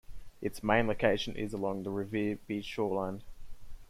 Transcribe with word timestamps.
Its 0.41 0.63
main 0.63 0.87
location 0.87 1.35
is 1.35 1.53
along 1.53 1.83
the 1.83 1.91
Revere 1.91 2.39
Beach 2.47 2.65
shoreline. 2.65 3.21